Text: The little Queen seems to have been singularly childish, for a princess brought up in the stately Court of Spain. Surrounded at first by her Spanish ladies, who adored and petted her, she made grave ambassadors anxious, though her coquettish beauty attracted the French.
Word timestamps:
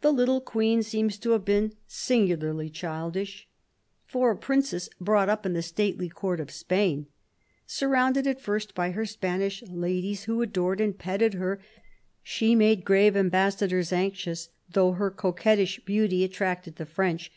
The 0.00 0.12
little 0.14 0.40
Queen 0.40 0.82
seems 0.82 1.18
to 1.18 1.32
have 1.32 1.44
been 1.44 1.74
singularly 1.86 2.70
childish, 2.70 3.46
for 4.06 4.30
a 4.30 4.34
princess 4.38 4.88
brought 4.98 5.28
up 5.28 5.44
in 5.44 5.52
the 5.52 5.60
stately 5.60 6.08
Court 6.08 6.40
of 6.40 6.50
Spain. 6.50 7.06
Surrounded 7.66 8.26
at 8.26 8.40
first 8.40 8.74
by 8.74 8.92
her 8.92 9.04
Spanish 9.04 9.62
ladies, 9.64 10.24
who 10.24 10.40
adored 10.40 10.80
and 10.80 10.98
petted 10.98 11.34
her, 11.34 11.60
she 12.22 12.54
made 12.54 12.86
grave 12.86 13.14
ambassadors 13.14 13.92
anxious, 13.92 14.48
though 14.72 14.92
her 14.92 15.10
coquettish 15.10 15.80
beauty 15.84 16.24
attracted 16.24 16.76
the 16.76 16.86
French. 16.86 17.30